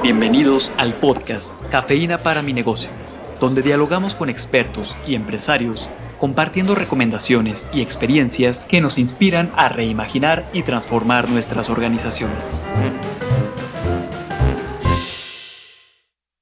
Bienvenidos 0.00 0.72
al 0.78 0.94
podcast 0.94 1.54
Cafeína 1.70 2.24
para 2.24 2.42
mi 2.42 2.52
negocio, 2.52 2.90
donde 3.38 3.62
dialogamos 3.62 4.16
con 4.16 4.30
expertos 4.30 4.96
y 5.06 5.14
empresarios 5.14 5.88
compartiendo 6.18 6.74
recomendaciones 6.74 7.68
y 7.72 7.82
experiencias 7.82 8.64
que 8.64 8.80
nos 8.80 8.98
inspiran 8.98 9.52
a 9.54 9.68
reimaginar 9.68 10.48
y 10.52 10.62
transformar 10.62 11.28
nuestras 11.28 11.68
organizaciones. 11.68 12.66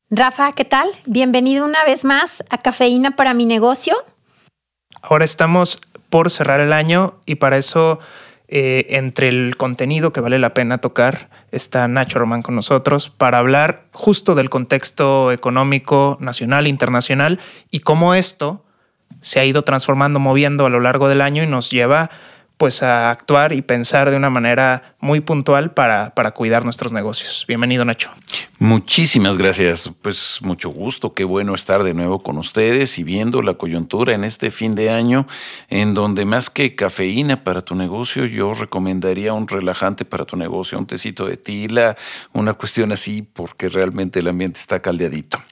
Rafa, 0.09 0.53
¿qué 0.53 0.65
tal? 0.65 0.89
Bienvenido 1.05 1.67
una 1.67 1.85
vez 1.85 2.05
más 2.05 2.43
a 2.49 2.59
Cafeína 2.59 3.17
para 3.17 3.35
mi 3.35 3.45
negocio. 3.45 3.95
Ahora 5.03 5.25
estamos 5.25 5.81
por 6.09 6.31
cerrar 6.31 6.61
el 6.61 6.73
año 6.73 7.15
y 7.27 7.35
para 7.35 7.59
eso, 7.59 8.01
eh, 8.49 8.87
entre 8.91 9.29
el 9.29 9.57
contenido 9.57 10.13
que 10.13 10.21
vale 10.21 10.39
la 10.39 10.55
pena 10.55 10.79
tocar, 10.79 11.29
está 11.53 11.87
Nacho 11.89 12.19
Román 12.19 12.43
con 12.43 12.55
nosotros 12.55 13.11
para 13.11 13.39
hablar 13.39 13.85
justo 13.93 14.35
del 14.35 14.51
contexto 14.51 15.33
económico 15.33 16.17
nacional 16.21 16.67
internacional 16.67 17.41
y 17.71 17.81
cómo 17.81 18.15
esto 18.15 18.65
se 19.21 19.41
ha 19.41 19.45
ido 19.45 19.63
transformando, 19.63 20.21
moviendo 20.21 20.67
a 20.67 20.71
lo 20.71 20.81
largo 20.81 21.09
del 21.09 21.21
año 21.21 21.43
y 21.43 21.47
nos 21.47 21.71
lleva 21.71 22.11
pues 22.61 22.83
a 22.83 23.11
actuar 23.11 23.55
y 23.55 23.63
pensar 23.63 24.11
de 24.11 24.19
una 24.19 24.29
manera 24.29 24.95
muy 25.01 25.21
puntual 25.21 25.73
para, 25.73 26.15
para 26.15 26.33
cuidar 26.33 26.63
nuestros 26.63 26.93
negocios. 26.93 27.47
Bienvenido, 27.49 27.87
Nacho. 27.87 28.11
Muchísimas 28.59 29.39
gracias. 29.39 29.91
Pues 30.03 30.41
mucho 30.43 30.69
gusto, 30.69 31.15
qué 31.15 31.25
bueno 31.25 31.55
estar 31.55 31.83
de 31.85 31.95
nuevo 31.95 32.23
con 32.23 32.37
ustedes 32.37 32.99
y 32.99 33.03
viendo 33.03 33.41
la 33.41 33.55
coyuntura 33.55 34.13
en 34.13 34.25
este 34.25 34.51
fin 34.51 34.73
de 34.73 34.91
año, 34.91 35.27
en 35.71 35.95
donde 35.95 36.27
más 36.27 36.51
que 36.51 36.75
cafeína 36.75 37.45
para 37.45 37.63
tu 37.63 37.75
negocio, 37.75 38.27
yo 38.27 38.53
recomendaría 38.53 39.33
un 39.33 39.49
relajante 39.49 40.05
para 40.05 40.27
tu 40.27 40.37
negocio, 40.37 40.79
un 40.79 40.87
tecito 40.87 41.25
de 41.25 41.39
tila, 41.39 41.97
una 42.35 42.53
cuestión 42.53 42.93
así, 42.93 43.23
porque 43.23 43.71
realmente 43.71 44.19
el 44.19 44.29
ambiente 44.29 44.61
está 44.61 44.83
caldeadito. 44.83 45.43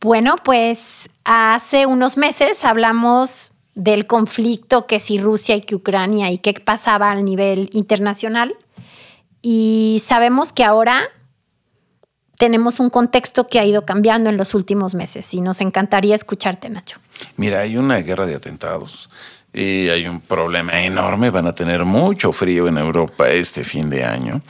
Bueno, 0.00 0.36
pues 0.44 1.10
hace 1.24 1.86
unos 1.86 2.16
meses 2.16 2.64
hablamos 2.64 3.49
del 3.74 4.06
conflicto 4.06 4.86
que 4.86 5.00
si 5.00 5.18
Rusia 5.18 5.56
y 5.56 5.62
que 5.62 5.74
Ucrania 5.74 6.30
y 6.30 6.38
qué 6.38 6.54
pasaba 6.54 7.10
a 7.10 7.14
nivel 7.16 7.70
internacional. 7.72 8.54
Y 9.42 10.02
sabemos 10.04 10.52
que 10.52 10.64
ahora 10.64 11.08
tenemos 12.36 12.80
un 12.80 12.90
contexto 12.90 13.48
que 13.48 13.58
ha 13.58 13.64
ido 13.64 13.84
cambiando 13.84 14.30
en 14.30 14.36
los 14.36 14.54
últimos 14.54 14.94
meses 14.94 15.32
y 15.34 15.40
nos 15.40 15.60
encantaría 15.60 16.14
escucharte, 16.14 16.70
Nacho. 16.70 16.98
Mira, 17.36 17.60
hay 17.60 17.76
una 17.76 17.98
guerra 17.98 18.26
de 18.26 18.34
atentados 18.34 19.10
y 19.52 19.88
hay 19.88 20.06
un 20.06 20.20
problema 20.20 20.82
enorme. 20.82 21.30
Van 21.30 21.46
a 21.46 21.54
tener 21.54 21.84
mucho 21.84 22.32
frío 22.32 22.66
en 22.68 22.78
Europa 22.78 23.28
este 23.28 23.64
fin 23.64 23.90
de 23.90 24.04
año. 24.04 24.42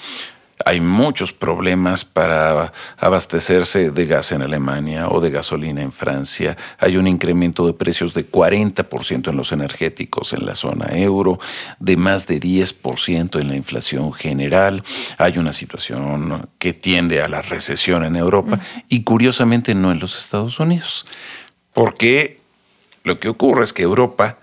Hay 0.65 0.81
muchos 0.81 1.33
problemas 1.33 2.05
para 2.05 2.73
abastecerse 2.99 3.91
de 3.91 4.07
gas 4.07 4.33
en 4.33 4.43
Alemania 4.43 5.09
o 5.09 5.21
de 5.21 5.31
gasolina 5.31 5.83
en 5.83 5.93
Francia. 5.93 6.57
Hay 6.79 6.97
un 6.97 7.07
incremento 7.07 7.67
de 7.67 7.73
precios 7.73 8.15
de 8.15 8.31
40% 8.31 9.29
en 9.29 9.37
los 9.37 9.53
energéticos 9.53 10.33
en 10.33 10.47
la 10.47 10.55
zona 10.55 10.87
euro, 10.93 11.39
de 11.79 11.97
más 11.97 12.27
de 12.27 12.41
10% 12.41 13.41
en 13.41 13.49
la 13.49 13.57
inflación 13.57 14.13
general. 14.13 14.83
Hay 15.19 15.39
una 15.39 15.53
situación 15.53 16.49
que 16.59 16.73
tiende 16.73 17.23
a 17.23 17.29
la 17.29 17.43
recesión 17.43 18.05
en 18.05 18.17
Europa 18.17 18.61
y 18.89 19.03
curiosamente 19.03 19.75
no 19.75 19.93
en 19.93 20.01
los 20.01 20.19
Estados 20.19 20.61
Unidos. 20.61 21.07
Porque 21.73 22.41
lo 23.05 23.19
que 23.19 23.29
ocurre 23.29 23.65
es 23.65 23.73
que 23.73 23.83
Europa, 23.83 24.39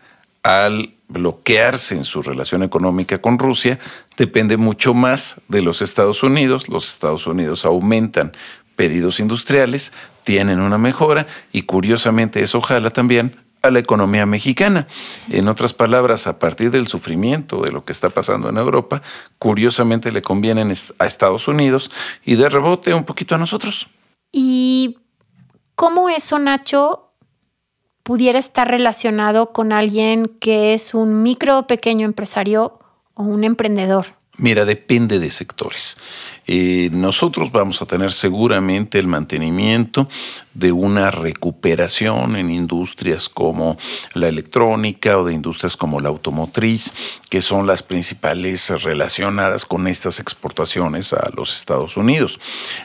al 0.48 0.94
bloquearse 1.09 1.94
en 1.95 2.06
su 2.06 2.22
relación 2.22 2.64
económica 2.64 3.22
con 3.22 3.38
Rusia 3.38 3.80
depende 4.16 4.56
mucho 4.56 4.94
más 4.94 5.42
de 5.50 5.62
los 5.62 5.81
Estados 5.81 6.23
Unidos. 6.23 6.70
Los 6.70 6.88
Estados 6.88 7.28
Unidos 7.28 7.66
aumentan 7.66 8.31
pedidos 8.78 9.20
industriales, 9.20 9.92
tienen 10.23 10.62
una 10.62 10.78
mejora 10.78 11.28
y 11.52 11.64
curiosamente 11.64 12.42
eso 12.42 12.62
jala 12.62 12.92
también 12.92 13.36
a 13.62 13.72
la 13.72 13.80
economía 13.80 14.26
mexicana. 14.26 14.88
En 15.30 15.50
otras 15.50 15.73
palabras, 15.73 16.27
a 16.27 16.39
partir 16.39 16.71
del 16.71 16.88
sufrimiento 16.88 17.61
de 17.61 17.71
lo 17.71 17.83
que 17.83 17.92
está 17.92 18.10
pasando 18.10 18.48
en 18.48 18.55
Europa, 18.55 19.02
curiosamente 19.39 20.14
le 20.14 20.21
convienen 20.21 20.71
a 21.00 21.05
Estados 21.05 21.50
Unidos 21.50 21.92
y 22.23 22.36
de 22.36 22.48
rebote 22.48 22.94
un 22.94 23.04
poquito 23.04 23.36
a 23.36 23.38
nosotros. 23.38 23.89
¿Y 24.32 24.98
cómo 25.76 26.08
eso, 26.08 26.39
Nacho, 26.39 27.07
pudiera 28.08 28.40
estar 28.40 28.70
relacionado 28.70 29.52
con 29.52 29.73
alguien 29.73 30.28
que 30.40 30.73
es 30.73 30.94
un 30.94 31.23
micro 31.23 31.60
o 31.60 31.68
pequeño 31.68 32.06
empresario 32.06 32.80
o 33.16 33.23
un 33.23 33.44
emprendedor? 33.44 34.06
Mira, 34.39 34.65
depende 34.65 35.17
de 35.17 35.31
sectores. 35.31 35.98
Eh, 36.45 36.89
nosotros 36.93 37.52
vamos 37.52 37.81
a 37.81 37.87
tener 37.87 38.14
seguramente 38.14 38.99
el 38.99 39.08
mantenimiento 39.08 40.08
de 40.53 40.71
una 40.71 41.09
recuperación 41.09 42.36
en 42.36 42.52
industrias 42.52 43.30
como 43.30 43.77
la 44.14 44.27
electrónica 44.27 45.17
o 45.17 45.26
de 45.26 45.33
industrias 45.33 45.76
como 45.76 45.99
la 45.99 46.09
automotriz, 46.09 46.93
que 47.31 47.42
son 47.42 47.65
las 47.65 47.81
principales 47.81 48.70
relacionadas 48.83 49.65
con 49.65 49.87
estas 49.87 50.20
exportaciones 50.20 51.14
a 51.14 51.31
los 51.36 51.58
Estados 51.58 51.97
Unidos. 51.97 52.39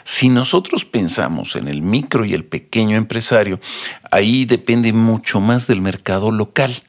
Si 0.04 0.30
nosotros 0.30 0.86
pensamos 0.86 1.54
en 1.54 1.68
el 1.68 1.82
micro 1.82 2.24
y 2.24 2.32
el 2.32 2.46
pequeño 2.46 2.96
empresario, 2.96 3.60
ahí 4.10 4.46
depende 4.46 4.94
mucho 4.94 5.38
más 5.38 5.66
del 5.66 5.82
mercado 5.82 6.32
local. 6.32 6.82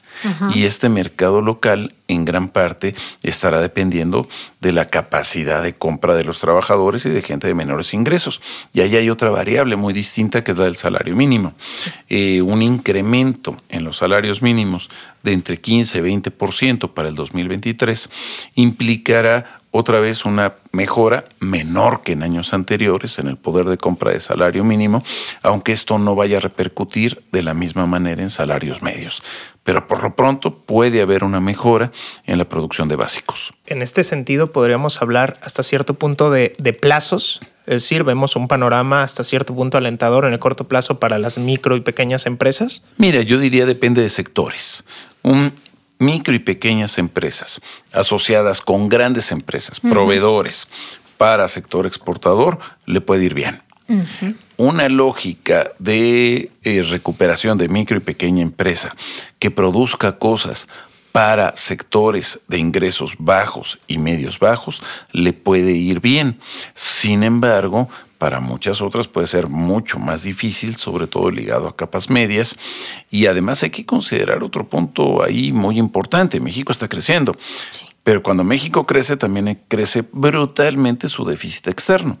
Y 0.54 0.64
este 0.64 0.88
mercado 0.88 1.40
local 1.40 1.94
en 2.08 2.24
gran 2.24 2.48
parte 2.48 2.94
estará 3.22 3.60
dependiendo 3.60 4.28
de 4.60 4.72
la 4.72 4.86
capacidad 4.86 5.62
de 5.62 5.74
compra 5.74 6.14
de 6.14 6.24
los 6.24 6.38
trabajadores 6.40 7.06
y 7.06 7.10
de 7.10 7.22
gente 7.22 7.46
de 7.46 7.54
menores 7.54 7.94
ingresos. 7.94 8.40
Y 8.72 8.80
ahí 8.80 8.96
hay 8.96 9.10
otra 9.10 9.30
variable 9.30 9.76
muy 9.76 9.92
distinta 9.92 10.44
que 10.44 10.52
es 10.52 10.58
la 10.58 10.64
del 10.64 10.76
salario 10.76 11.16
mínimo. 11.16 11.54
Eh, 12.08 12.42
un 12.42 12.62
incremento 12.62 13.56
en 13.68 13.84
los 13.84 13.98
salarios 13.98 14.42
mínimos 14.42 14.90
de 15.22 15.32
entre 15.32 15.60
15 15.60 15.98
y 15.98 16.02
20% 16.02 16.92
para 16.92 17.08
el 17.08 17.14
2023 17.14 18.10
implicará 18.54 19.60
otra 19.76 19.98
vez 19.98 20.24
una 20.24 20.52
mejora 20.70 21.24
menor 21.40 22.02
que 22.02 22.12
en 22.12 22.22
años 22.22 22.54
anteriores 22.54 23.18
en 23.18 23.26
el 23.26 23.36
poder 23.36 23.66
de 23.66 23.76
compra 23.76 24.12
de 24.12 24.20
salario 24.20 24.62
mínimo, 24.62 25.02
aunque 25.42 25.72
esto 25.72 25.98
no 25.98 26.14
vaya 26.14 26.36
a 26.36 26.40
repercutir 26.40 27.20
de 27.32 27.42
la 27.42 27.54
misma 27.54 27.84
manera 27.84 28.22
en 28.22 28.30
salarios 28.30 28.82
medios. 28.82 29.20
Pero 29.64 29.88
por 29.88 30.02
lo 30.02 30.14
pronto 30.14 30.58
puede 30.58 31.00
haber 31.02 31.24
una 31.24 31.40
mejora 31.40 31.90
en 32.26 32.38
la 32.38 32.44
producción 32.44 32.88
de 32.88 32.96
básicos. 32.96 33.52
En 33.66 33.82
este 33.82 34.04
sentido, 34.04 34.52
podríamos 34.52 35.02
hablar 35.02 35.38
hasta 35.42 35.62
cierto 35.62 35.94
punto 35.94 36.30
de, 36.30 36.50
plazos, 36.80 37.40
es 37.66 37.82
decir, 37.82 38.04
vemos 38.04 38.36
un 38.36 38.46
panorama 38.46 39.02
hasta 39.02 39.24
cierto 39.24 39.54
punto 39.54 39.78
alentador 39.78 40.26
en 40.26 40.34
el 40.34 40.38
corto 40.38 40.64
plazo 40.64 41.00
para 41.00 41.18
las 41.18 41.38
micro 41.38 41.76
y 41.76 41.80
pequeñas 41.80 42.26
empresas. 42.26 42.84
Mira, 42.98 43.22
yo 43.22 43.38
diría 43.38 43.64
depende 43.66 44.02
de 44.02 44.10
sectores. 44.10 44.84
Un 45.22 45.52
micro 45.98 46.34
y 46.34 46.38
pequeñas 46.38 46.98
empresas 46.98 47.60
asociadas 47.92 48.60
con 48.60 48.88
grandes 48.88 49.32
empresas, 49.32 49.80
proveedores 49.80 50.68
para 51.16 51.48
sector 51.48 51.86
exportador, 51.86 52.58
le 52.86 53.00
puede 53.00 53.24
ir 53.24 53.34
bien. 53.34 53.62
Una 54.56 54.88
lógica 54.88 55.72
de 55.78 56.50
eh, 56.62 56.82
recuperación 56.82 57.58
de 57.58 57.68
micro 57.68 57.96
y 57.96 58.00
pequeña 58.00 58.42
empresa 58.42 58.94
que 59.38 59.50
produzca 59.50 60.18
cosas 60.18 60.68
para 61.12 61.56
sectores 61.56 62.40
de 62.48 62.58
ingresos 62.58 63.14
bajos 63.18 63.78
y 63.86 63.98
medios 63.98 64.40
bajos 64.40 64.82
le 65.12 65.32
puede 65.32 65.72
ir 65.72 66.00
bien. 66.00 66.40
Sin 66.74 67.22
embargo, 67.22 67.88
para 68.18 68.40
muchas 68.40 68.80
otras 68.80 69.06
puede 69.06 69.26
ser 69.26 69.48
mucho 69.48 69.98
más 69.98 70.22
difícil, 70.22 70.76
sobre 70.76 71.06
todo 71.06 71.30
ligado 71.30 71.68
a 71.68 71.76
capas 71.76 72.10
medias. 72.10 72.56
Y 73.10 73.26
además 73.26 73.62
hay 73.62 73.70
que 73.70 73.86
considerar 73.86 74.42
otro 74.42 74.68
punto 74.68 75.22
ahí 75.22 75.52
muy 75.52 75.78
importante. 75.78 76.40
México 76.40 76.72
está 76.72 76.88
creciendo. 76.88 77.36
Pero 78.02 78.22
cuando 78.22 78.42
México 78.42 78.86
crece, 78.86 79.16
también 79.16 79.60
crece 79.68 80.04
brutalmente 80.10 81.08
su 81.08 81.24
déficit 81.24 81.68
externo. 81.68 82.18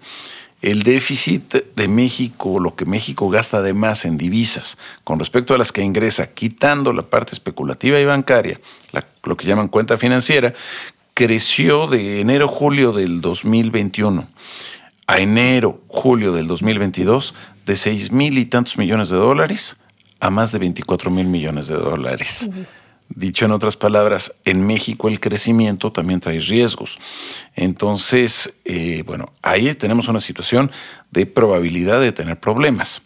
El 0.64 0.82
déficit 0.82 1.56
de 1.76 1.88
México, 1.88 2.58
lo 2.58 2.74
que 2.74 2.86
México 2.86 3.28
gasta 3.28 3.60
de 3.60 3.74
más 3.74 4.06
en 4.06 4.16
divisas 4.16 4.78
con 5.04 5.18
respecto 5.18 5.54
a 5.54 5.58
las 5.58 5.72
que 5.72 5.82
ingresa, 5.82 6.28
quitando 6.28 6.94
la 6.94 7.02
parte 7.02 7.34
especulativa 7.34 8.00
y 8.00 8.06
bancaria, 8.06 8.58
lo 9.24 9.36
que 9.36 9.46
llaman 9.46 9.68
cuenta 9.68 9.98
financiera, 9.98 10.54
creció 11.12 11.86
de 11.86 12.22
enero-julio 12.22 12.92
del 12.92 13.20
2021 13.20 14.26
a 15.06 15.18
enero, 15.18 15.82
julio 15.86 16.32
del 16.32 16.46
2022 16.46 17.34
de 17.66 17.76
6 17.76 18.10
mil 18.10 18.38
y 18.38 18.46
tantos 18.46 18.78
millones 18.78 19.10
de 19.10 19.16
dólares 19.16 19.76
a 20.18 20.30
más 20.30 20.50
de 20.50 20.60
24 20.60 21.10
mil 21.10 21.26
millones 21.26 21.68
de 21.68 21.74
dólares. 21.74 22.48
Dicho 23.08 23.44
en 23.44 23.52
otras 23.52 23.76
palabras, 23.76 24.34
en 24.44 24.66
México 24.66 25.08
el 25.08 25.20
crecimiento 25.20 25.92
también 25.92 26.20
trae 26.20 26.40
riesgos. 26.40 26.98
Entonces, 27.54 28.54
eh, 28.64 29.02
bueno, 29.06 29.26
ahí 29.42 29.72
tenemos 29.74 30.08
una 30.08 30.20
situación 30.20 30.72
de 31.10 31.26
probabilidad 31.26 32.00
de 32.00 32.12
tener 32.12 32.40
problemas. 32.40 33.02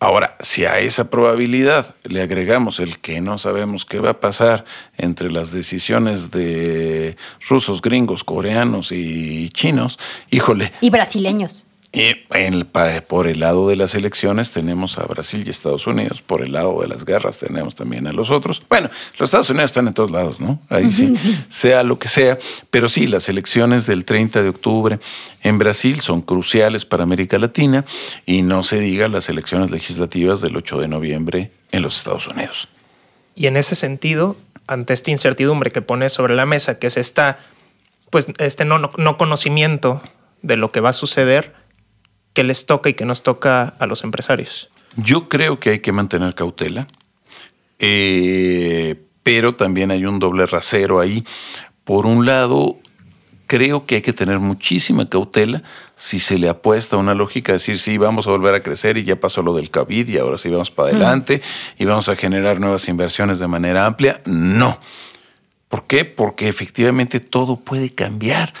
Ahora, 0.00 0.36
si 0.40 0.64
a 0.64 0.80
esa 0.80 1.10
probabilidad 1.10 1.94
le 2.02 2.22
agregamos 2.22 2.80
el 2.80 2.98
que 2.98 3.20
no 3.20 3.38
sabemos 3.38 3.84
qué 3.84 4.00
va 4.00 4.10
a 4.10 4.20
pasar 4.20 4.64
entre 4.98 5.30
las 5.30 5.52
decisiones 5.52 6.32
de 6.32 7.16
rusos, 7.48 7.80
gringos, 7.80 8.24
coreanos 8.24 8.90
y 8.90 9.48
chinos, 9.50 10.00
híjole. 10.28 10.72
Y 10.80 10.90
brasileños. 10.90 11.66
Y 11.94 12.14
por 13.06 13.26
el 13.26 13.40
lado 13.40 13.68
de 13.68 13.76
las 13.76 13.94
elecciones 13.94 14.50
tenemos 14.50 14.96
a 14.96 15.04
Brasil 15.04 15.44
y 15.46 15.50
Estados 15.50 15.86
Unidos. 15.86 16.22
Por 16.22 16.42
el 16.42 16.52
lado 16.52 16.80
de 16.80 16.88
las 16.88 17.04
guerras 17.04 17.36
tenemos 17.36 17.74
también 17.74 18.06
a 18.06 18.12
los 18.12 18.30
otros. 18.30 18.62
Bueno, 18.66 18.88
los 19.18 19.28
Estados 19.28 19.50
Unidos 19.50 19.72
están 19.72 19.88
en 19.88 19.92
todos 19.92 20.10
lados, 20.10 20.40
¿no? 20.40 20.58
Ahí 20.70 20.90
sí, 20.90 21.12
sea 21.50 21.82
lo 21.82 21.98
que 21.98 22.08
sea. 22.08 22.38
Pero 22.70 22.88
sí, 22.88 23.06
las 23.06 23.28
elecciones 23.28 23.86
del 23.86 24.06
30 24.06 24.42
de 24.42 24.48
octubre 24.48 25.00
en 25.42 25.58
Brasil 25.58 26.00
son 26.00 26.22
cruciales 26.22 26.86
para 26.86 27.02
América 27.02 27.38
Latina 27.38 27.84
y 28.24 28.40
no 28.40 28.62
se 28.62 28.80
diga 28.80 29.06
las 29.08 29.28
elecciones 29.28 29.70
legislativas 29.70 30.40
del 30.40 30.56
8 30.56 30.78
de 30.78 30.88
noviembre 30.88 31.50
en 31.72 31.82
los 31.82 31.98
Estados 31.98 32.26
Unidos. 32.26 32.68
Y 33.34 33.48
en 33.48 33.58
ese 33.58 33.74
sentido, 33.74 34.36
ante 34.66 34.94
esta 34.94 35.10
incertidumbre 35.10 35.70
que 35.70 35.82
pone 35.82 36.08
sobre 36.08 36.34
la 36.34 36.46
mesa, 36.46 36.78
que 36.78 36.86
es 36.86 36.96
esta, 36.96 37.38
pues, 38.08 38.28
este 38.38 38.64
no, 38.64 38.78
no 38.78 39.16
conocimiento 39.18 40.00
de 40.40 40.56
lo 40.56 40.72
que 40.72 40.80
va 40.80 40.90
a 40.90 40.94
suceder, 40.94 41.61
que 42.32 42.44
les 42.44 42.66
toca 42.66 42.90
y 42.90 42.94
que 42.94 43.04
nos 43.04 43.22
toca 43.22 43.74
a 43.78 43.86
los 43.86 44.04
empresarios? 44.04 44.70
Yo 44.96 45.28
creo 45.28 45.58
que 45.58 45.70
hay 45.70 45.78
que 45.80 45.92
mantener 45.92 46.34
cautela, 46.34 46.86
eh, 47.78 49.00
pero 49.22 49.54
también 49.54 49.90
hay 49.90 50.04
un 50.04 50.18
doble 50.18 50.46
rasero 50.46 51.00
ahí. 51.00 51.24
Por 51.84 52.06
un 52.06 52.26
lado, 52.26 52.78
creo 53.46 53.86
que 53.86 53.96
hay 53.96 54.02
que 54.02 54.12
tener 54.12 54.38
muchísima 54.38 55.08
cautela 55.08 55.62
si 55.94 56.18
se 56.18 56.38
le 56.38 56.48
apuesta 56.48 56.96
una 56.96 57.14
lógica, 57.14 57.52
decir, 57.52 57.78
sí, 57.78 57.98
vamos 57.98 58.26
a 58.26 58.30
volver 58.30 58.54
a 58.54 58.62
crecer 58.62 58.96
y 58.96 59.04
ya 59.04 59.16
pasó 59.16 59.42
lo 59.42 59.54
del 59.54 59.70
COVID 59.70 60.08
y 60.08 60.18
ahora 60.18 60.38
sí 60.38 60.48
vamos 60.48 60.70
para 60.70 60.88
adelante 60.88 61.42
y 61.78 61.84
vamos 61.84 62.08
a 62.08 62.16
generar 62.16 62.60
nuevas 62.60 62.88
inversiones 62.88 63.38
de 63.38 63.46
manera 63.48 63.86
amplia. 63.86 64.20
No. 64.24 64.78
¿Por 65.68 65.86
qué? 65.86 66.04
Porque 66.04 66.48
efectivamente 66.48 67.20
todo 67.20 67.56
puede 67.56 67.90
cambiar 67.94 68.52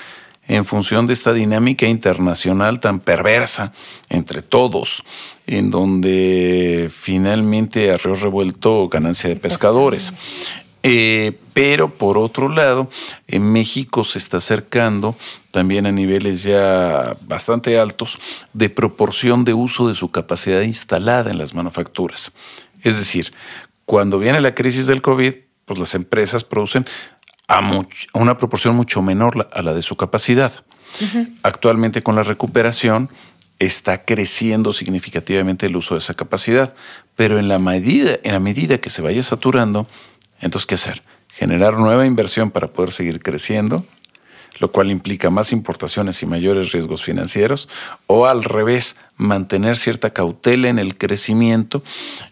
en 0.52 0.66
función 0.66 1.06
de 1.06 1.14
esta 1.14 1.32
dinámica 1.32 1.86
internacional 1.86 2.78
tan 2.78 3.00
perversa 3.00 3.72
entre 4.10 4.42
todos, 4.42 5.02
en 5.46 5.70
donde 5.70 6.90
finalmente 6.94 7.90
arreo 7.90 8.14
revuelto 8.14 8.86
ganancia 8.90 9.30
de 9.30 9.36
pescadores. 9.36 10.12
Eh, 10.82 11.38
pero 11.54 11.88
por 11.94 12.18
otro 12.18 12.48
lado, 12.48 12.90
en 13.28 13.50
México 13.50 14.04
se 14.04 14.18
está 14.18 14.38
acercando 14.38 15.16
también 15.52 15.86
a 15.86 15.92
niveles 15.92 16.42
ya 16.42 17.16
bastante 17.22 17.78
altos 17.78 18.18
de 18.52 18.68
proporción 18.68 19.44
de 19.44 19.54
uso 19.54 19.88
de 19.88 19.94
su 19.94 20.10
capacidad 20.10 20.60
instalada 20.60 21.30
en 21.30 21.38
las 21.38 21.54
manufacturas. 21.54 22.32
Es 22.82 22.98
decir, 22.98 23.32
cuando 23.86 24.18
viene 24.18 24.42
la 24.42 24.54
crisis 24.54 24.86
del 24.86 25.00
COVID, 25.00 25.34
pues 25.64 25.80
las 25.80 25.94
empresas 25.94 26.44
producen 26.44 26.86
a, 27.52 28.18
una 28.18 28.38
proporción 28.38 28.74
mucho 28.74 29.02
menor 29.02 29.48
a 29.52 29.62
la 29.62 29.74
de 29.74 29.82
su 29.82 29.96
capacidad. 29.96 30.52
Actualmente 31.42 32.02
con 32.02 32.16
la 32.16 32.22
recuperación 32.22 33.08
está 33.58 34.04
creciendo 34.04 34.72
significativamente 34.72 35.66
el 35.66 35.76
uso 35.76 35.94
de 35.94 36.00
esa 36.00 36.14
capacidad, 36.14 36.74
pero 37.16 37.38
en 37.38 37.48
la 37.48 37.58
medida, 37.58 38.18
en 38.22 38.32
la 38.32 38.40
medida 38.40 38.78
que 38.78 38.90
se 38.90 39.02
vaya 39.02 39.22
saturando, 39.22 39.86
entonces 40.40 40.66
¿qué 40.66 40.74
hacer? 40.74 41.02
Generar 41.34 41.78
nueva 41.78 42.04
inversión 42.04 42.50
para 42.50 42.68
poder 42.68 42.92
seguir 42.92 43.22
creciendo 43.22 43.86
lo 44.58 44.70
cual 44.70 44.90
implica 44.90 45.30
más 45.30 45.52
importaciones 45.52 46.22
y 46.22 46.26
mayores 46.26 46.72
riesgos 46.72 47.02
financieros, 47.02 47.68
o 48.06 48.26
al 48.26 48.44
revés, 48.44 48.96
mantener 49.16 49.76
cierta 49.76 50.10
cautela 50.10 50.68
en 50.68 50.78
el 50.78 50.96
crecimiento 50.96 51.82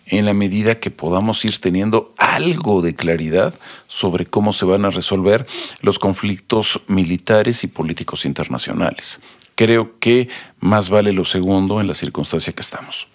en 0.07 0.27
la 0.27 0.35
medida 0.35 0.81
que 0.81 0.91
podamos 0.91 1.45
ir 1.45 1.59
teniendo 1.59 2.13
algo 2.19 2.83
de 2.83 2.95
claridad 2.95 3.55
sobre 3.87 4.27
cómo 4.27 4.53
se 4.53 4.65
van 4.65 4.85
a 4.85 4.91
resolver 4.91 5.47
los 5.81 5.99
conflictos 5.99 6.81
militares 6.89 7.65
y 7.65 7.69
políticos 7.69 8.25
internacionales. 8.25 9.21
Creo 9.55 9.99
que 9.99 10.29
más 10.59 10.89
vale 10.89 11.13
lo 11.13 11.25
segundo 11.25 11.81
en 11.81 11.87
la 11.87 11.95
circunstancia 11.95 12.53
que 12.53 12.63
estamos. 12.63 13.09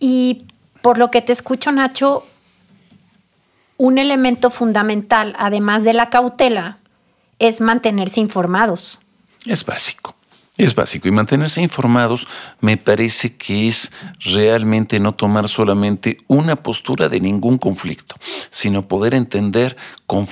Y 0.00 0.44
por 0.82 0.98
lo 0.98 1.10
que 1.10 1.22
te 1.22 1.32
escucho, 1.32 1.72
Nacho, 1.72 2.26
un 3.76 3.98
elemento 3.98 4.50
fundamental, 4.50 5.34
además 5.38 5.84
de 5.84 5.92
la 5.92 6.10
cautela, 6.10 6.78
es 7.48 7.60
mantenerse 7.60 8.20
informados. 8.20 8.98
Es 9.46 9.64
básico. 9.64 10.14
Es 10.56 10.76
básico 10.76 11.08
y 11.08 11.10
mantenerse 11.10 11.60
informados 11.60 12.28
me 12.60 12.76
parece 12.76 13.34
que 13.34 13.66
es 13.66 13.90
realmente 14.20 15.00
no 15.00 15.12
tomar 15.12 15.48
solamente 15.48 16.18
una 16.28 16.54
postura 16.54 17.08
de 17.08 17.18
ningún 17.18 17.58
conflicto, 17.58 18.14
sino 18.50 18.86
poder 18.86 19.14
entender 19.14 19.76
con 20.06 20.28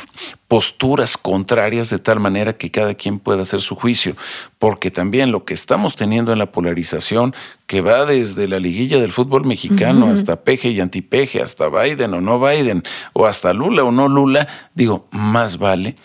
posturas 0.46 1.18
contrarias 1.18 1.90
de 1.90 1.98
tal 1.98 2.20
manera 2.20 2.52
que 2.52 2.70
cada 2.70 2.94
quien 2.94 3.18
pueda 3.18 3.42
hacer 3.42 3.62
su 3.62 3.74
juicio, 3.74 4.16
porque 4.60 4.92
también 4.92 5.32
lo 5.32 5.44
que 5.44 5.54
estamos 5.54 5.96
teniendo 5.96 6.32
en 6.32 6.38
la 6.38 6.52
polarización, 6.52 7.34
que 7.66 7.80
va 7.80 8.04
desde 8.04 8.46
la 8.46 8.60
liguilla 8.60 9.00
del 9.00 9.10
fútbol 9.10 9.44
mexicano 9.44 10.08
hasta 10.08 10.44
peje 10.44 10.68
y 10.68 10.78
antipeje, 10.78 11.42
hasta 11.42 11.68
Biden 11.68 12.14
o 12.14 12.20
no 12.20 12.38
Biden, 12.38 12.84
o 13.12 13.26
hasta 13.26 13.52
Lula 13.52 13.82
o 13.82 13.90
no 13.90 14.06
Lula, 14.06 14.46
digo, 14.72 15.08
más 15.10 15.58
vale 15.58 15.96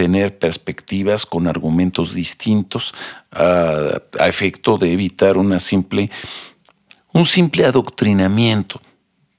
tener 0.00 0.38
perspectivas 0.38 1.26
con 1.26 1.46
argumentos 1.46 2.14
distintos 2.14 2.94
a, 3.30 4.00
efecto 4.26 4.78
de 4.78 4.92
evitar 4.92 5.36
una 5.36 5.60
simple, 5.60 6.10
un 7.12 7.26
simple 7.26 7.66
adoctrinamiento 7.66 8.80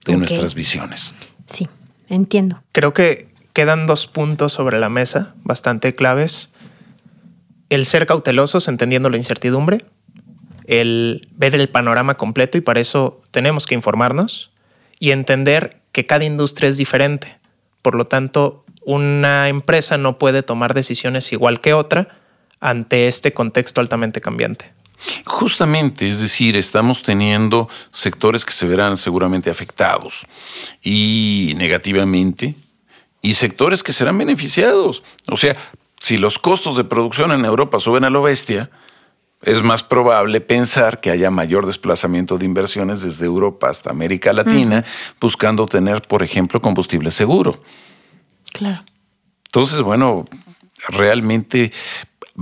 de 0.05 0.17
nuestras 0.17 0.53
visiones. 0.53 1.15
Sí, 1.47 1.67
entiendo. 2.09 2.61
Creo 2.73 2.93
que 2.93 3.27
quedan 3.53 3.87
dos 3.87 4.05
puntos 4.05 4.53
sobre 4.53 4.79
la 4.79 4.89
mesa 4.89 5.33
bastante 5.43 5.93
claves. 5.93 6.51
El 7.71 7.87
ser 7.87 8.05
cautelosos 8.05 8.67
entendiendo 8.67 9.09
la 9.09 9.17
incertidumbre, 9.17 9.83
el 10.67 11.27
ver 11.31 11.55
el 11.55 11.69
panorama 11.69 12.17
completo 12.17 12.59
y 12.59 12.61
para 12.61 12.79
eso 12.79 13.19
tenemos 13.31 13.65
que 13.65 13.73
informarnos 13.73 14.51
y 14.99 15.09
entender 15.09 15.81
que 15.91 16.05
cada 16.05 16.23
industria 16.23 16.69
es 16.69 16.77
diferente. 16.77 17.40
Por 17.81 17.95
lo 17.95 18.05
tanto, 18.05 18.63
una 18.83 19.49
empresa 19.49 19.97
no 19.97 20.17
puede 20.17 20.43
tomar 20.43 20.73
decisiones 20.73 21.31
igual 21.31 21.61
que 21.61 21.73
otra 21.73 22.07
ante 22.59 23.07
este 23.07 23.33
contexto 23.33 23.81
altamente 23.81 24.21
cambiante. 24.21 24.73
Justamente, 25.25 26.07
es 26.07 26.21
decir, 26.21 26.55
estamos 26.55 27.01
teniendo 27.01 27.67
sectores 27.91 28.45
que 28.45 28.53
se 28.53 28.67
verán 28.67 28.97
seguramente 28.97 29.49
afectados 29.49 30.27
y 30.83 31.53
negativamente 31.57 32.55
y 33.21 33.33
sectores 33.33 33.81
que 33.81 33.93
serán 33.93 34.17
beneficiados. 34.17 35.03
O 35.27 35.37
sea, 35.37 35.55
si 35.99 36.17
los 36.17 36.37
costos 36.37 36.77
de 36.77 36.83
producción 36.83 37.31
en 37.31 37.45
Europa 37.45 37.79
suben 37.79 38.03
a 38.03 38.09
lo 38.09 38.21
bestia, 38.21 38.69
es 39.41 39.63
más 39.63 39.83
probable 39.83 40.41
pensar 40.41 40.99
que 40.99 41.09
haya 41.09 41.31
mayor 41.31 41.65
desplazamiento 41.65 42.37
de 42.37 42.45
inversiones 42.45 43.01
desde 43.01 43.25
Europa 43.25 43.69
hasta 43.69 43.89
América 43.89 44.33
Latina, 44.33 44.85
buscando 45.19 45.65
tener, 45.65 46.01
por 46.03 46.23
ejemplo, 46.23 46.61
combustible 46.61 47.09
seguro. 47.11 47.61
Claro. 48.53 48.83
Entonces, 49.45 49.81
bueno, 49.81 50.25
realmente 50.87 51.71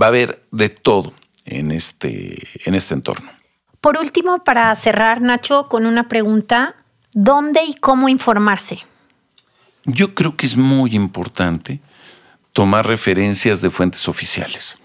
va 0.00 0.06
a 0.06 0.08
haber 0.08 0.44
de 0.50 0.68
todo 0.68 1.12
en 1.44 1.72
este, 1.72 2.46
en 2.64 2.74
este 2.74 2.94
entorno. 2.94 3.30
Por 3.80 3.96
último, 3.98 4.44
para 4.44 4.74
cerrar, 4.74 5.22
Nacho, 5.22 5.68
con 5.68 5.86
una 5.86 6.08
pregunta, 6.08 6.76
¿dónde 7.12 7.64
y 7.64 7.74
cómo 7.74 8.08
informarse? 8.08 8.80
Yo 9.84 10.14
creo 10.14 10.36
que 10.36 10.46
es 10.46 10.56
muy 10.56 10.94
importante 10.94 11.80
tomar 12.52 12.86
referencias 12.86 13.62
de 13.62 13.70
fuentes 13.70 14.06
oficiales. 14.06 14.78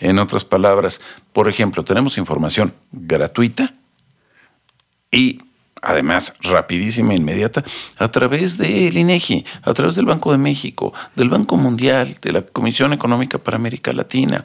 En 0.00 0.18
otras 0.18 0.44
palabras, 0.44 1.00
por 1.32 1.48
ejemplo, 1.48 1.84
tenemos 1.84 2.18
información 2.18 2.74
gratuita 2.90 3.74
y 5.12 5.40
además 5.82 6.34
rapidísima 6.40 7.12
e 7.12 7.16
inmediata, 7.16 7.64
a 7.98 8.10
través 8.10 8.58
del 8.58 8.96
INEGI, 8.96 9.44
a 9.62 9.72
través 9.72 9.94
del 9.96 10.06
Banco 10.06 10.32
de 10.32 10.38
México, 10.38 10.92
del 11.16 11.30
Banco 11.30 11.56
Mundial, 11.56 12.16
de 12.20 12.32
la 12.32 12.42
Comisión 12.42 12.92
Económica 12.92 13.38
para 13.38 13.56
América 13.56 13.92
Latina. 13.92 14.44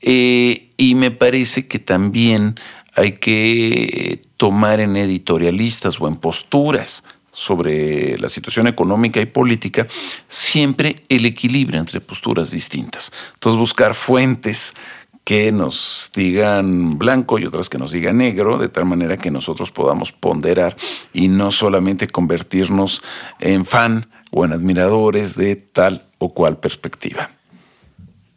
Eh, 0.00 0.70
y 0.76 0.94
me 0.94 1.10
parece 1.10 1.66
que 1.66 1.78
también 1.78 2.54
hay 2.94 3.12
que 3.12 4.22
tomar 4.36 4.80
en 4.80 4.96
editorialistas 4.96 6.00
o 6.00 6.08
en 6.08 6.16
posturas 6.16 7.04
sobre 7.32 8.18
la 8.18 8.28
situación 8.28 8.66
económica 8.66 9.20
y 9.20 9.26
política, 9.26 9.86
siempre 10.28 11.02
el 11.08 11.26
equilibrio 11.26 11.80
entre 11.80 12.00
posturas 12.00 12.50
distintas. 12.50 13.12
Entonces 13.34 13.58
buscar 13.58 13.94
fuentes 13.94 14.74
que 15.24 15.52
nos 15.52 16.10
digan 16.14 16.98
blanco 16.98 17.38
y 17.38 17.46
otras 17.46 17.68
que 17.68 17.78
nos 17.78 17.92
digan 17.92 18.18
negro, 18.18 18.58
de 18.58 18.68
tal 18.68 18.84
manera 18.84 19.16
que 19.16 19.30
nosotros 19.30 19.70
podamos 19.70 20.12
ponderar 20.12 20.76
y 21.12 21.28
no 21.28 21.50
solamente 21.50 22.08
convertirnos 22.08 23.02
en 23.38 23.64
fan 23.64 24.08
o 24.32 24.44
en 24.44 24.52
admiradores 24.52 25.36
de 25.36 25.56
tal 25.56 26.06
o 26.18 26.34
cual 26.34 26.58
perspectiva. 26.58 27.30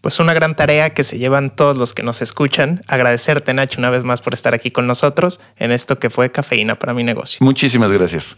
Pues 0.02 0.20
una 0.20 0.34
gran 0.34 0.56
tarea 0.56 0.90
que 0.90 1.04
se 1.04 1.18
llevan 1.18 1.56
todos 1.56 1.78
los 1.78 1.94
que 1.94 2.04
nos 2.04 2.22
escuchan. 2.22 2.82
Agradecerte, 2.88 3.54
Nacho, 3.54 3.80
una 3.80 3.90
vez 3.90 4.04
más 4.04 4.20
por 4.20 4.34
estar 4.34 4.54
aquí 4.54 4.70
con 4.70 4.86
nosotros 4.86 5.40
en 5.56 5.72
esto 5.72 5.98
que 5.98 6.10
fue 6.10 6.30
Cafeína 6.30 6.76
para 6.76 6.94
mi 6.94 7.04
negocio. 7.04 7.38
Muchísimas 7.42 7.90
gracias. 7.90 8.38